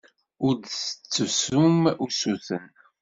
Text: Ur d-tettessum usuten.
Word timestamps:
Ur 0.45 0.53
d-tettessum 0.55 1.79
usuten. 2.05 2.65